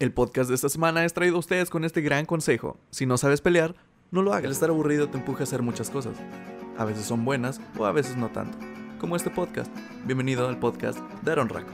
[0.00, 2.78] El podcast de esta semana es traído a ustedes con este gran consejo.
[2.90, 3.74] Si no sabes pelear,
[4.10, 4.50] no lo hagas.
[4.50, 6.16] Estar aburrido te empuja a hacer muchas cosas.
[6.78, 8.56] A veces son buenas o a veces no tanto.
[8.98, 9.70] Como este podcast.
[10.06, 11.70] Bienvenido al podcast de Aaron Raco.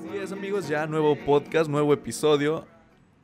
[0.00, 2.66] Así es amigos, ya nuevo podcast, nuevo episodio.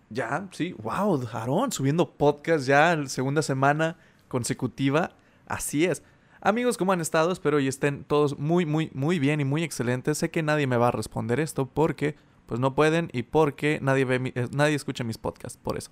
[0.09, 3.97] Ya, sí, wow, Aaron subiendo podcast ya segunda semana
[4.29, 5.11] consecutiva.
[5.49, 6.03] Así es.
[6.41, 7.33] Amigos, ¿cómo han estado?
[7.33, 10.19] Espero y estén todos muy, muy, muy bien y muy excelentes.
[10.19, 12.15] Sé que nadie me va a responder esto porque
[12.47, 15.91] pues no pueden y porque nadie, eh, nadie escucha mis podcasts, por eso.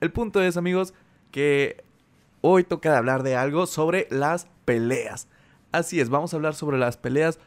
[0.00, 0.94] El punto es, amigos,
[1.30, 1.84] que
[2.40, 5.28] hoy toca hablar de algo sobre las peleas.
[5.72, 7.38] Así es, vamos a hablar sobre las peleas.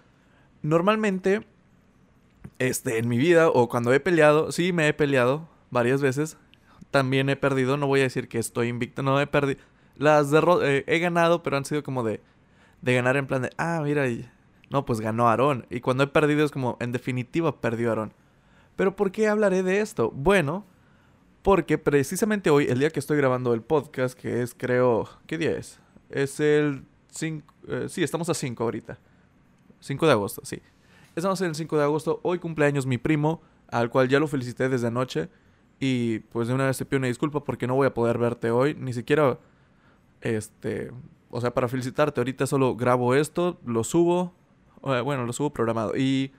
[0.61, 1.47] Normalmente,
[2.59, 6.37] este, en mi vida o cuando he peleado, sí me he peleado varias veces.
[6.91, 9.59] También he perdido, no voy a decir que estoy invicto, no he perdido.
[9.99, 12.21] Las derrotas, eh, he ganado, pero han sido como de,
[12.81, 14.05] de ganar en plan de, ah, mira,
[14.69, 15.67] no, pues ganó Aarón.
[15.69, 18.13] Y cuando he perdido es como, en definitiva, perdió Aarón.
[18.75, 20.09] Pero ¿por qué hablaré de esto?
[20.15, 20.65] Bueno,
[21.41, 25.51] porque precisamente hoy, el día que estoy grabando el podcast, que es creo, ¿qué día
[25.51, 25.81] es?
[26.09, 28.97] Es el 5, eh, sí, estamos a 5 ahorita.
[29.81, 30.61] 5 de agosto, sí.
[31.13, 34.69] Estamos en el 5 de agosto, hoy cumpleaños mi primo, al cual ya lo felicité
[34.69, 35.29] desde anoche.
[35.79, 38.51] Y pues de una vez te pido una disculpa porque no voy a poder verte
[38.51, 39.37] hoy, ni siquiera,
[40.21, 40.91] este,
[41.29, 44.33] o sea, para felicitarte, ahorita solo grabo esto, lo subo,
[44.85, 45.95] eh, bueno, lo subo programado.
[45.97, 46.31] Y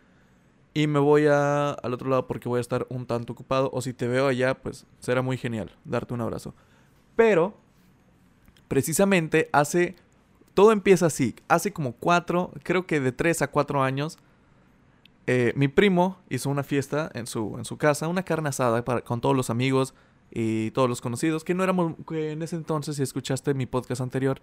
[0.72, 3.70] y me voy a, al otro lado porque voy a estar un tanto ocupado.
[3.72, 6.54] O si te veo allá, pues será muy genial darte un abrazo.
[7.16, 7.54] Pero,
[8.68, 9.96] precisamente hace...
[10.54, 11.36] Todo empieza así.
[11.48, 14.18] Hace como cuatro, creo que de tres a cuatro años,
[15.26, 19.00] eh, mi primo hizo una fiesta en su, en su casa, una carne asada para,
[19.00, 19.94] con todos los amigos
[20.30, 24.00] y todos los conocidos, que no éramos, que en ese entonces, si escuchaste mi podcast
[24.00, 24.40] anterior,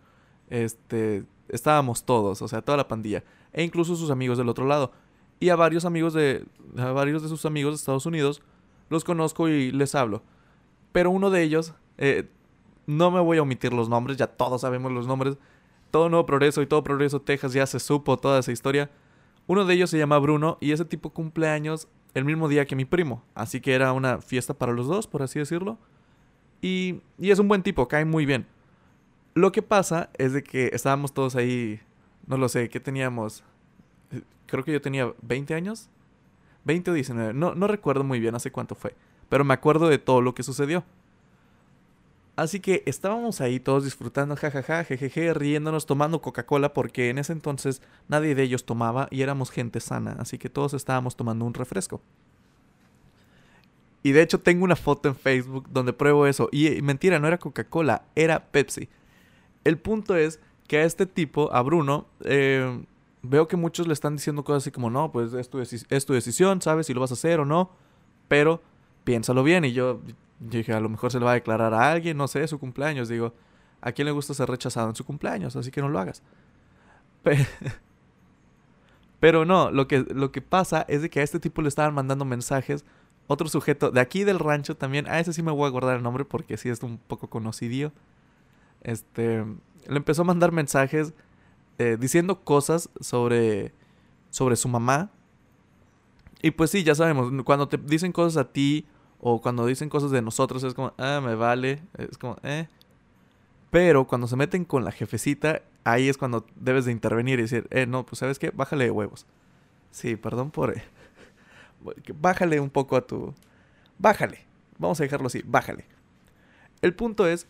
[0.50, 4.92] este, estábamos todos, o sea, toda la pandilla, e incluso sus amigos del otro lado
[5.40, 6.46] y a varios amigos de
[6.78, 8.42] a varios de sus amigos de Estados Unidos
[8.90, 10.24] los conozco y les hablo.
[10.92, 12.30] Pero uno de ellos, eh,
[12.86, 15.38] no me voy a omitir los nombres, ya todos sabemos los nombres.
[15.92, 18.90] Todo Nuevo Progreso y todo Progreso Texas ya se supo toda esa historia.
[19.46, 22.76] Uno de ellos se llama Bruno y ese tipo cumple años el mismo día que
[22.76, 23.24] mi primo.
[23.36, 25.78] Así que era una fiesta para los dos, por así decirlo.
[26.62, 28.48] Y, y es un buen tipo, cae muy bien.
[29.36, 31.80] Lo que pasa es de que estábamos todos ahí,
[32.26, 33.44] no lo sé, ¿qué teníamos?
[34.48, 35.90] creo que yo tenía 20 años,
[36.64, 38.96] 20 o 19, no, no recuerdo muy bien hace cuánto fue,
[39.30, 40.84] pero me acuerdo de todo lo que sucedió.
[42.38, 47.82] Así que estábamos ahí todos disfrutando, jajaja, jejeje, riéndonos, tomando Coca-Cola, porque en ese entonces
[48.08, 52.00] nadie de ellos tomaba y éramos gente sana, así que todos estábamos tomando un refresco.
[54.04, 56.48] Y de hecho tengo una foto en Facebook donde pruebo eso.
[56.52, 58.88] Y, mentira, no era Coca-Cola, era Pepsi.
[59.64, 62.86] El punto es que a este tipo, a Bruno, eh,
[63.24, 66.14] veo que muchos le están diciendo cosas así como, no, pues es tu, es tu
[66.14, 67.72] decisión, sabes si lo vas a hacer o no,
[68.28, 68.62] pero
[69.06, 69.66] piénsalo bien.
[69.66, 70.02] Y yo
[70.40, 73.10] dije, a lo mejor se le va a declarar a alguien, no sé, su cumpleaños.
[73.10, 73.34] Digo,
[73.82, 75.56] ¿a quién le gusta ser rechazado en su cumpleaños?
[75.56, 76.22] Así que no lo hagas.
[79.20, 81.94] Pero, no, lo que, lo que pasa es de que a este tipo le estaban
[81.94, 82.86] mandando mensajes.
[83.26, 86.04] Otro sujeto de aquí del rancho también, a ese sí me voy a guardar el
[86.04, 87.92] nombre porque sí es un poco conocido.
[88.82, 89.44] Este,
[89.88, 91.14] le empezó a mandar mensajes
[91.78, 93.74] eh, diciendo cosas sobre,
[94.30, 95.10] sobre su mamá.
[96.42, 98.86] Y pues sí, ya sabemos, cuando te dicen cosas a ti
[99.20, 102.68] o cuando dicen cosas de nosotros es como, ah, me vale, es como, eh.
[103.72, 107.68] Pero cuando se meten con la jefecita, ahí es cuando debes de intervenir y decir,
[107.72, 109.26] eh, no, pues sabes qué, bájale de huevos.
[109.92, 110.78] Sí, perdón por...
[110.78, 110.84] Eh,
[112.20, 113.34] bájale un poco a tu...
[113.98, 114.46] Bájale.
[114.78, 115.86] Vamos a dejarlo así, bájale.
[116.82, 117.48] El punto es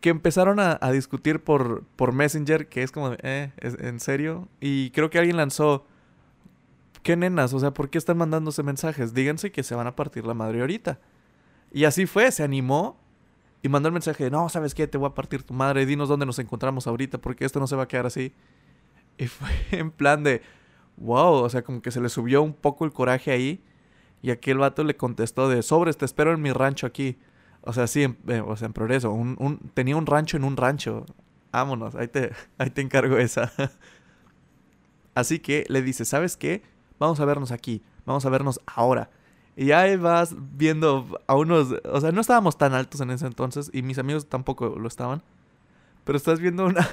[0.00, 4.48] que empezaron a, discutir por, por Messenger, que es como, eh, ¿en serio?
[4.60, 5.86] Y creo que alguien lanzó,
[7.02, 7.52] ¿qué nenas?
[7.54, 9.14] O sea, ¿por qué están mandándose mensajes?
[9.14, 10.98] Díganse que se van a partir la madre ahorita.
[11.72, 12.98] Y así fue, se animó
[13.62, 14.86] y mandó el mensaje, no, ¿sabes qué?
[14.86, 17.76] Te voy a partir tu madre, dinos dónde nos encontramos ahorita, porque esto no se
[17.76, 18.32] va a quedar así.
[19.16, 20.42] Y fue en plan de,
[20.96, 23.62] wow, o sea, como que se le subió un poco el coraje ahí.
[24.22, 27.18] Y aquel vato le contestó de, sobres, te espero en mi rancho aquí.
[27.62, 29.12] O sea, sí, en, eh, o sea, en progreso.
[29.12, 31.06] Un, tenía un rancho en un rancho.
[31.52, 33.52] Vámonos, ahí te, ahí te encargo esa.
[35.14, 36.62] Así que le dice, ¿sabes qué?
[36.98, 37.82] Vamos a vernos aquí.
[38.04, 39.10] Vamos a vernos ahora.
[39.56, 41.74] Y ahí vas viendo a unos...
[41.84, 43.70] O sea, no estábamos tan altos en ese entonces.
[43.72, 45.22] Y mis amigos tampoco lo estaban.
[46.04, 46.88] Pero estás viendo una...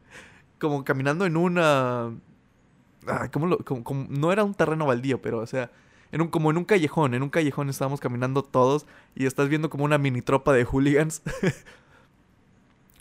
[0.60, 2.12] como caminando en una...
[3.32, 3.58] ¿cómo lo,
[4.08, 5.70] no era un terreno baldío, pero o sea
[6.14, 8.86] en un, como en un callejón, en un callejón estábamos caminando todos
[9.16, 11.22] y estás viendo como una mini tropa de hooligans.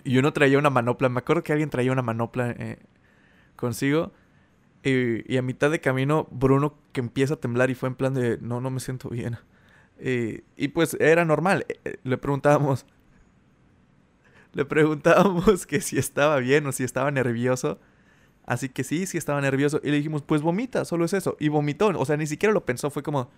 [0.05, 1.07] Y uno traía una manopla.
[1.07, 2.77] Me acuerdo que alguien traía una manopla eh,
[3.55, 4.11] consigo.
[4.83, 8.38] Y, a mitad de camino, Bruno que empieza a temblar y fue en plan de,
[8.41, 9.38] no, no me siento bien.
[10.00, 11.65] y pues era normal.
[11.85, 12.85] Eh, le preguntábamos,
[14.51, 17.80] le preguntábamos que si estaba bien o si estaba nervioso.
[18.45, 19.80] Así que sí, sí estaba nervioso.
[19.83, 21.38] Y le dijimos, pues vomita, solo es eso.
[21.39, 21.88] Y vomitó.
[21.97, 22.89] O sea, ni siquiera lo pensó.
[22.89, 23.29] Fue como,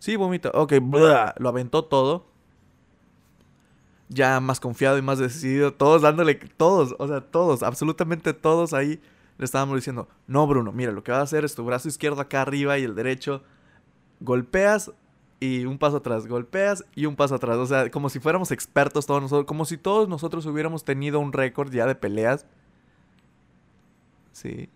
[0.00, 0.50] sí, vomita.
[0.52, 0.72] Ok,
[1.38, 2.26] lo aventó todo.
[4.08, 5.74] Ya más confiado y más decidido.
[5.74, 9.00] Todos dándole, todos, o sea, todos, absolutamente todos ahí
[9.38, 12.20] le estábamos diciendo, no, Bruno, mira, lo que vas a hacer es tu brazo izquierdo
[12.20, 13.42] acá arriba y el derecho.
[14.20, 14.92] Golpeas
[15.40, 17.56] y un paso atrás, golpeas y un paso atrás.
[17.56, 21.32] O sea, como si fuéramos expertos todos nosotros, como si todos nosotros hubiéramos tenido un
[21.32, 22.46] récord ya de peleas.
[24.32, 24.68] Sí.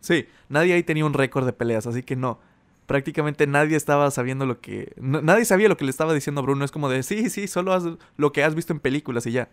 [0.00, 2.38] Sí, nadie ahí tenía un récord de peleas, así que no.
[2.86, 4.92] Prácticamente nadie estaba sabiendo lo que...
[4.96, 6.64] nadie sabía lo que le estaba diciendo a Bruno.
[6.64, 7.84] Es como de, sí, sí, solo haz
[8.16, 9.48] lo que has visto en películas y ya.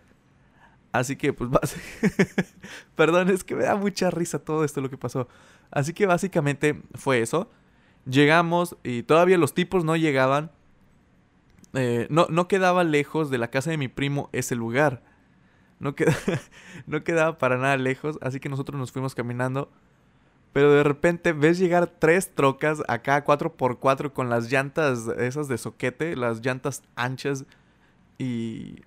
[0.91, 1.49] Así que, pues,
[2.95, 5.27] perdón, es que me da mucha risa todo esto lo que pasó.
[5.71, 7.49] Así que básicamente fue eso.
[8.05, 10.51] Llegamos y todavía los tipos no llegaban.
[11.73, 15.03] Eh, no, no quedaba lejos de la casa de mi primo ese lugar.
[15.79, 15.95] No,
[17.03, 19.71] quedaba para nada lejos, así que nosotros nos fuimos caminando.
[20.51, 26.15] Pero de repente ves llegar tres trocas acá 4x4 con las llantas esas de soquete,
[26.15, 27.45] las llantas anchas
[28.17, 28.81] y,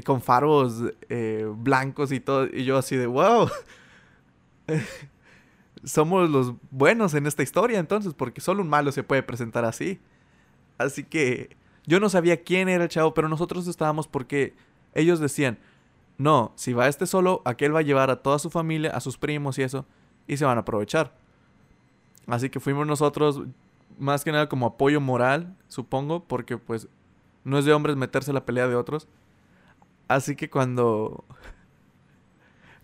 [0.00, 2.46] con faros eh, blancos y todo.
[2.46, 3.50] Y yo así de, wow.
[5.84, 10.00] somos los buenos en esta historia entonces, porque solo un malo se puede presentar así.
[10.78, 11.56] Así que
[11.86, 14.54] yo no sabía quién era el chavo, pero nosotros estábamos porque
[14.94, 15.58] ellos decían,
[16.18, 19.18] no, si va este solo, aquel va a llevar a toda su familia, a sus
[19.18, 19.86] primos y eso,
[20.26, 21.12] y se van a aprovechar.
[22.26, 23.42] Así que fuimos nosotros,
[23.98, 26.88] más que nada como apoyo moral, supongo, porque pues
[27.44, 29.08] no es de hombres meterse en la pelea de otros.
[30.08, 31.24] Así que cuando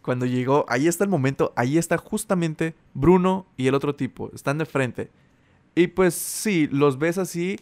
[0.08, 4.56] cuando llegó, ahí está el momento, ahí está justamente Bruno y el otro tipo, están
[4.56, 5.10] de frente.
[5.74, 7.60] Y pues sí, los ves así,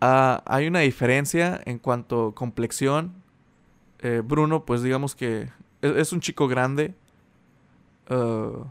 [0.00, 3.12] ah, hay una diferencia en cuanto a complexión.
[3.98, 5.48] Eh, Bruno, pues digamos que
[5.80, 6.94] es, un chico grande,
[8.08, 8.64] uh,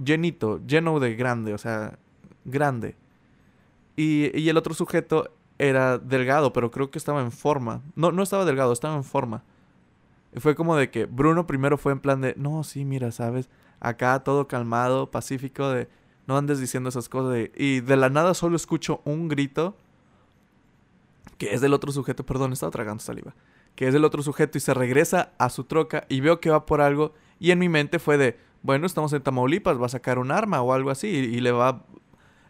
[0.00, 1.98] llenito, lleno de grande, o sea,
[2.44, 2.94] grande.
[3.96, 7.82] Y, y el otro sujeto era delgado, pero creo que estaba en forma.
[7.96, 9.42] No, no estaba delgado, estaba en forma.
[10.34, 13.48] Y fue como de que Bruno primero fue en plan de, no, sí, mira, sabes,
[13.80, 15.88] acá todo calmado, pacífico, de,
[16.26, 17.32] no andes diciendo esas cosas.
[17.32, 19.74] De, y de la nada solo escucho un grito,
[21.38, 23.34] que es del otro sujeto, perdón, estaba tragando saliva,
[23.74, 26.66] que es del otro sujeto y se regresa a su troca y veo que va
[26.66, 27.14] por algo.
[27.40, 30.60] Y en mi mente fue de, bueno, estamos en Tamaulipas, va a sacar un arma
[30.62, 31.84] o algo así y, le va,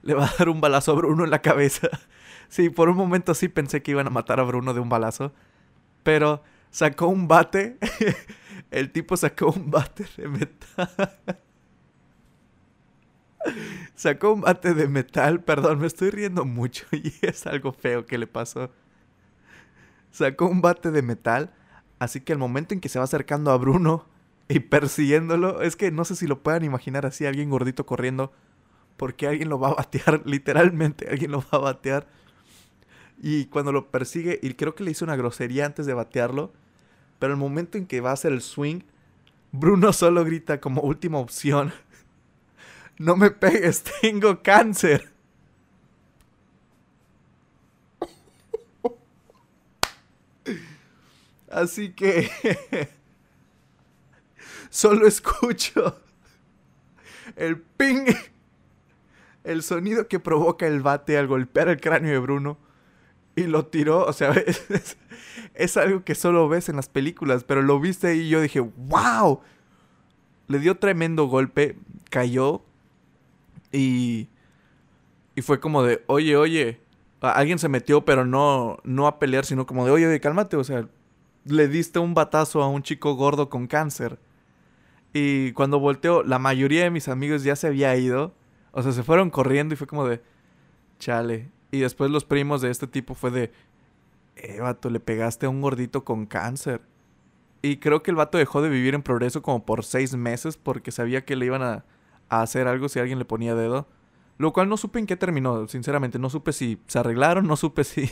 [0.03, 1.89] le va a dar un balazo a Bruno en la cabeza.
[2.49, 5.33] sí, por un momento sí pensé que iban a matar a Bruno de un balazo,
[6.03, 7.79] pero sacó un bate.
[8.71, 11.39] El tipo sacó un bate de metal.
[13.95, 18.19] Sacó un bate de metal, perdón, me estoy riendo mucho y es algo feo que
[18.19, 18.71] le pasó.
[20.11, 21.53] Sacó un bate de metal,
[21.99, 24.07] así que al momento en que se va acercando a Bruno
[24.49, 28.33] y persiguiéndolo, es que no sé si lo puedan imaginar así, alguien gordito corriendo,
[28.97, 32.07] porque alguien lo va a batear, literalmente alguien lo va a batear.
[33.21, 36.53] Y cuando lo persigue, y creo que le hizo una grosería antes de batearlo,
[37.19, 38.81] pero el momento en que va a hacer el swing,
[39.51, 41.73] Bruno solo grita como última opción,
[42.99, 45.09] no me pegues, tengo cáncer.
[51.51, 52.31] Así que
[54.71, 55.99] solo escucho
[57.37, 58.05] el ping,
[59.45, 62.59] el sonido que provoca el bate al golpear el cráneo de Bruno
[63.39, 64.33] y lo tiró, o sea,
[65.55, 69.41] es, algo que solo ves en las películas, pero lo viste y yo dije, wow,
[70.47, 71.77] le dio tremendo golpe,
[72.11, 72.63] cayó
[73.73, 74.29] y,
[75.35, 76.81] y fue como de, oye, oye,
[77.21, 80.65] alguien se metió, pero no, no a pelear, sino como de, oye, oye, cálmate, o
[80.65, 80.89] sea,
[81.45, 84.19] le diste un batazo a un chico gordo con cáncer.
[85.13, 88.35] Y cuando volteó, la mayoría de mis amigos ya se había ido.
[88.73, 90.21] O sea, se fueron corriendo y fue como de,
[90.99, 91.51] chale.
[91.71, 93.53] Y después los primos de este tipo fue de,
[94.37, 96.81] eh, vato, le pegaste a un gordito con cáncer.
[97.61, 100.93] Y creo que el vato dejó de vivir en progreso como por seis meses porque
[100.93, 101.85] sabía que le iban a,
[102.29, 103.89] hacer algo si alguien le ponía dedo.
[104.39, 106.19] Lo cual no supe en qué terminó, sinceramente.
[106.19, 108.11] No supe si se arreglaron, no supe si.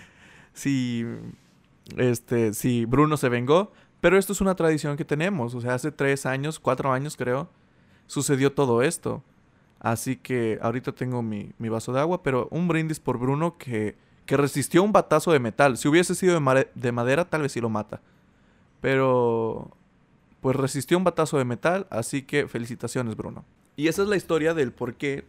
[0.52, 1.04] si.
[1.96, 2.54] Este.
[2.54, 3.72] Si Bruno se vengó.
[4.00, 5.54] Pero esto es una tradición que tenemos.
[5.54, 7.48] O sea, hace tres años, cuatro años creo,
[8.06, 9.24] sucedió todo esto.
[9.84, 14.38] Así que ahorita tengo mi, vaso de agua, pero un brindis por Bruno que, que
[14.38, 15.76] resistió un batazo de metal.
[15.76, 18.00] Si hubiese sido de, de, madera, tal vez sí lo mata.
[18.80, 19.70] Pero
[20.40, 23.44] pues resistió un batazo de metal, así que felicitaciones Bruno.
[23.76, 25.24] Y esa es la historia del por qué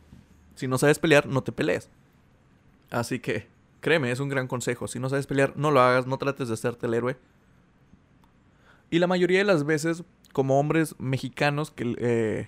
[0.56, 1.90] si no sabes pelear, no te pelees.
[2.92, 3.48] Así que,
[3.82, 4.88] créeme, es un gran consejo.
[4.88, 7.18] Si no sabes pelear, no lo hagas, no trates de hacerte el héroe.
[8.90, 12.48] Y la mayoría de las veces, como hombres mexicanos que, eh,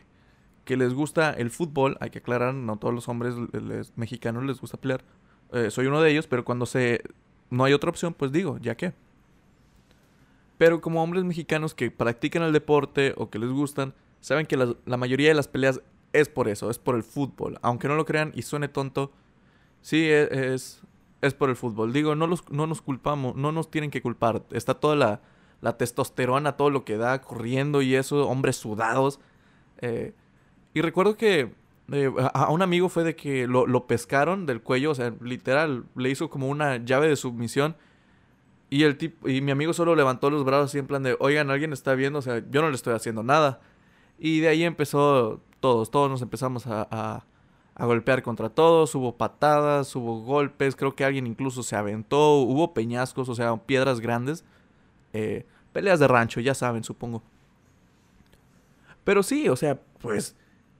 [0.68, 3.36] que les gusta el fútbol, hay que aclarar, no todos los hombres
[3.96, 5.02] mexicanos les gusta pelear.
[5.54, 7.02] Eh, soy uno de ellos, pero cuando se
[7.50, 8.94] no hay otra opción, pues digo, ya que.
[10.58, 14.98] Pero como hombres mexicanos que practican el deporte o que les gustan, saben que la,
[14.98, 15.82] mayoría de las peleas
[16.12, 17.58] es por eso, es por el fútbol.
[17.62, 19.14] Aunque no lo crean y suene tonto,
[19.82, 20.82] sí e, es,
[21.22, 21.94] es, por el fútbol.
[21.94, 24.44] Digo, no, los, no nos culpamos, no nos tienen que culpar.
[24.52, 25.22] Está toda la,
[25.62, 29.22] la testosterona, todo lo que da corriendo y eso, hombres sudados.
[29.80, 30.14] Eh,
[30.74, 31.52] y recuerdo que
[31.92, 35.86] eh, a un amigo fue de que lo, lo, pescaron del cuello, o sea, literal,
[35.96, 37.76] le hizo como una llave de submisión
[38.70, 41.50] y el tipo, y mi amigo solo levantó los brazos así en plan de, oigan,
[41.50, 43.62] alguien está viendo, o sea, yo no le estoy haciendo nada.
[44.20, 47.24] Y de ahí empezó todos, todos nos empezamos a,
[47.76, 52.74] a, golpear contra todos, hubo patadas, hubo golpes, creo que alguien incluso se aventó, hubo
[52.74, 54.44] peñascos, o sea, piedras grandes.
[55.14, 57.22] Eh, peleas de rancho, ya saben, supongo.
[59.04, 60.36] Pero sí, o sea, pues,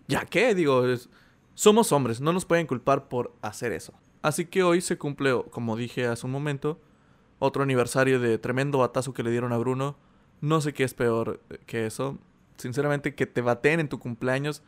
[0.08, 0.84] ya qué, digo,
[1.54, 3.94] somos hombres, no nos pueden culpar por hacer eso.
[4.22, 6.80] Así que hoy se cumple, como dije hace un momento,
[7.40, 9.96] otro aniversario de tremendo batazo que le dieron a Bruno.
[10.42, 12.18] No sé qué es peor que eso.
[12.58, 14.64] Sinceramente, que te baten en tu cumpleaños.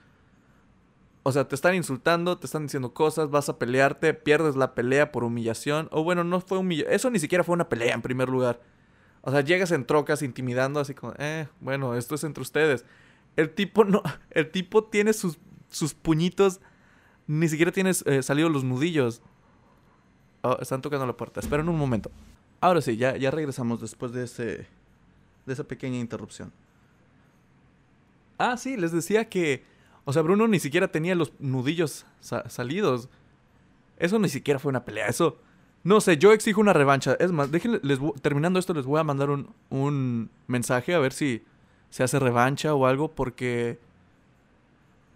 [1.24, 5.12] O sea, te están insultando, te están diciendo cosas, vas a pelearte, pierdes la pelea
[5.12, 5.90] por humillación.
[5.92, 6.94] O bueno, no fue humillación.
[6.94, 8.62] Eso ni siquiera fue una pelea en primer lugar.
[9.22, 12.86] O sea, llegas en trocas intimidando así como, eh, bueno, esto es entre ustedes.
[13.40, 15.38] El tipo no, el tipo tiene sus,
[15.70, 16.60] sus puñitos,
[17.26, 19.22] ni siquiera tienes eh, salido los nudillos.
[20.42, 21.40] Oh, están tocando la puerta.
[21.40, 22.12] Esperen un momento.
[22.60, 24.68] Ahora sí, ya, ya regresamos después de, ese,
[25.46, 26.52] de esa pequeña interrupción.
[28.38, 29.64] Ah, sí, les decía que...
[30.04, 33.08] O sea, Bruno ni siquiera tenía los nudillos salidos.
[33.98, 35.08] Eso ni siquiera fue una pelea.
[35.08, 35.38] Eso...
[35.86, 37.16] No sé, yo exijo una revancha.
[37.22, 41.42] Es más, déjenles, terminando esto les voy a mandar un, un mensaje a ver si
[41.90, 43.80] se hace revancha o algo porque...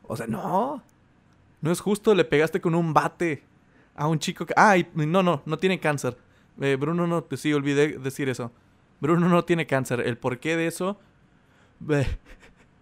[0.03, 0.83] O sea, no.
[1.61, 3.43] No es justo, le pegaste con un bate
[3.95, 4.53] a un chico que...
[4.57, 6.17] Ay, no, no, no tiene cáncer.
[6.61, 8.51] Eh, Bruno no, sí, olvidé decir eso.
[8.99, 10.01] Bruno no tiene cáncer.
[10.01, 10.99] El porqué de eso,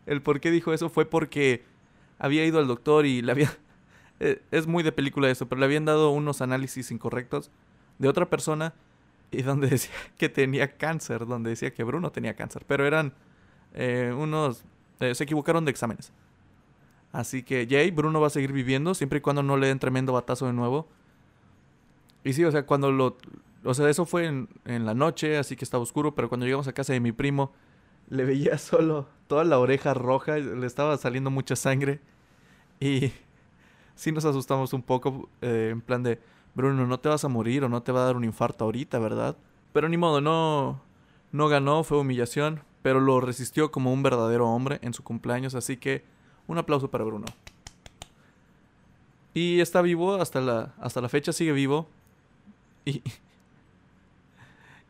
[0.05, 1.63] el por qué dijo eso fue porque
[2.19, 3.51] había ido al doctor y le había...
[4.23, 7.49] Eh, es muy de película eso, pero le habían dado unos análisis incorrectos
[7.97, 8.75] de otra persona
[9.31, 13.15] y donde decía que tenía cáncer, donde decía que Bruno tenía cáncer, pero eran
[13.73, 14.63] eh, unos...
[14.99, 16.11] se equivocaron de exámenes.
[17.11, 20.13] Así que Jay, Bruno va a seguir viviendo siempre y cuando no le den tremendo
[20.13, 20.87] batazo de nuevo.
[22.23, 23.17] Y sí, o sea, cuando lo,
[23.63, 26.67] o sea, eso fue en, en, la noche, así que estaba oscuro, pero cuando llegamos
[26.67, 27.51] a casa de mi primo,
[28.09, 31.99] le veía solo toda la oreja roja, le estaba saliendo mucha sangre.
[32.79, 33.11] Y
[33.95, 36.19] sí nos asustamos un poco, eh, en plan de,
[36.53, 38.99] Bruno, no te vas a morir o no te va a dar un infarto ahorita,
[38.99, 39.37] ¿verdad?
[39.73, 40.81] Pero ni modo, no,
[41.31, 45.77] no ganó, fue humillación, pero lo resistió como un verdadero hombre en su cumpleaños, así
[45.77, 46.03] que
[46.47, 47.25] un aplauso para Bruno.
[49.33, 51.87] Y está vivo hasta la, hasta la fecha, sigue vivo.
[52.83, 53.03] Y,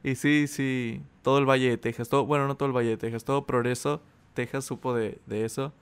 [0.01, 2.97] y sí, sí, todo el Valle de Texas, todo, bueno, no todo el Valle de
[2.97, 4.01] Texas, todo Progreso,
[4.33, 5.73] Texas supo de, de eso.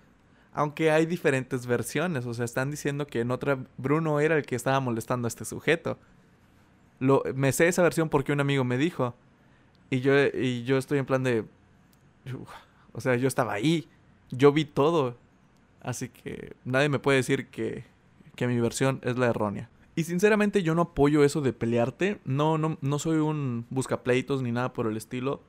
[0.51, 4.55] Aunque hay diferentes versiones, o sea, están diciendo que en otra Bruno era el que
[4.55, 5.99] estaba molestando a este sujeto.
[6.99, 9.13] Lo, me sé esa versión porque un amigo me dijo.
[9.89, 11.45] Y yo, y yo estoy en plan de...
[12.93, 13.87] O sea, yo estaba ahí.
[14.31, 15.17] Yo vi todo.
[15.81, 17.85] Así que nadie me puede decir que,
[18.35, 19.69] que mi versión es la errónea.
[19.95, 22.19] Y sinceramente yo no apoyo eso de pelearte.
[22.25, 25.41] No, no, no soy un buscapleitos ni nada por el estilo.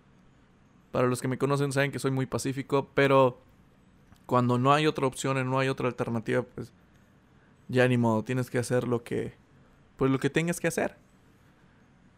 [0.92, 3.38] Para los que me conocen saben que soy muy pacífico, pero
[4.26, 6.72] cuando no hay otra opción, no hay otra alternativa, pues
[7.68, 9.34] ya ni modo, tienes que hacer lo que
[9.96, 10.96] pues lo que tengas que hacer.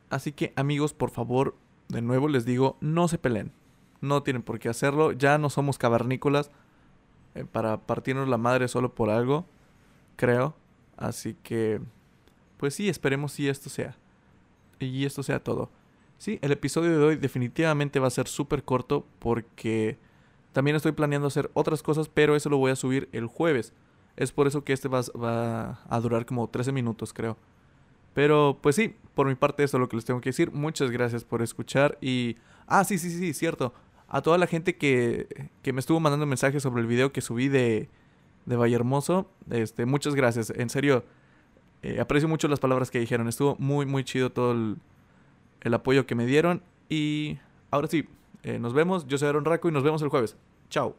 [0.08, 1.56] Así que amigos, por favor,
[1.88, 3.52] de nuevo les digo, no se peleen.
[4.02, 6.50] No tienen por qué hacerlo, ya no somos cavernícolas
[7.34, 9.46] eh, para partirnos la madre solo por algo,
[10.16, 10.54] creo.
[10.98, 11.80] Así que
[12.62, 13.96] pues sí, esperemos si esto sea.
[14.78, 15.68] Y esto sea todo.
[16.16, 19.98] Sí, el episodio de hoy definitivamente va a ser súper corto porque
[20.52, 23.72] también estoy planeando hacer otras cosas, pero eso lo voy a subir el jueves.
[24.14, 27.36] Es por eso que este va, va a durar como 13 minutos, creo.
[28.14, 30.52] Pero pues sí, por mi parte eso es lo que les tengo que decir.
[30.52, 32.36] Muchas gracias por escuchar y...
[32.68, 33.74] Ah, sí, sí, sí, cierto.
[34.12, 37.48] A toda la gente que, que me estuvo mandando mensajes sobre el video que subí
[37.48, 37.88] de,
[38.44, 40.50] de Valle Hermoso, este, muchas gracias.
[40.50, 41.02] En serio,
[41.82, 43.26] eh, aprecio mucho las palabras que dijeron.
[43.26, 46.62] Estuvo muy, muy chido todo el, apoyo que me dieron.
[46.88, 47.38] Y
[47.70, 48.06] ahora sí,
[48.44, 49.06] Eh, nos vemos.
[49.06, 50.36] Yo soy Aaron Raco y nos vemos el jueves.
[50.68, 50.96] Chao.